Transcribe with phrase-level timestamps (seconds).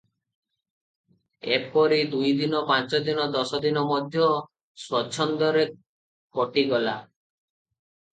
[1.49, 4.25] ଏହିପରି ଦୁଇଦିନ, ପାଞ୍ଚଦିନ ଦଶ ଦିନ ମଧ୍ୟ
[4.85, 5.67] ସ୍ୱଚ୍ଛନ୍ଦରେ
[6.39, 6.97] କଟି ଗଲା।